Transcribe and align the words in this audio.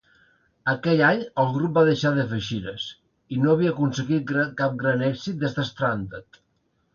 Aquell 0.71 1.01
any, 1.07 1.19
el 1.43 1.51
grup 1.57 1.75
va 1.79 1.83
deixar 1.89 2.11
de 2.15 2.25
fer 2.31 2.39
gires, 2.45 2.87
i 3.35 3.37
no 3.43 3.53
havia 3.53 3.75
aconseguit 3.75 4.35
cap 4.63 4.81
gran 4.81 5.05
èxit 5.11 5.39
des 5.45 5.55
de 5.61 5.67
"Stranded". 5.71 6.43